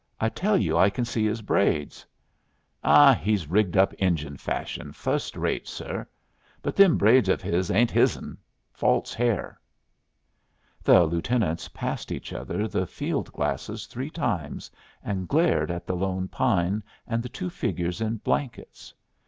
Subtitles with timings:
[0.19, 2.07] I tell you I can see his braids."
[2.83, 6.07] "Oh, he's rigged up Injun fashion, fust rate, sir.
[6.63, 8.39] But them braids of his ain't his'n.
[8.73, 9.59] False hair."
[10.81, 14.71] The lieutenants passed each other the fieldglasses three times,
[15.03, 18.95] and glared at the lone pine and the two figures in blankets.